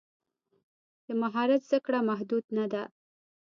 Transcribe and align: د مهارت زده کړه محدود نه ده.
د 1.05 1.07
مهارت 1.21 1.61
زده 1.67 1.79
کړه 1.85 1.99
محدود 2.09 2.45
نه 2.57 2.65
ده. 2.73 2.83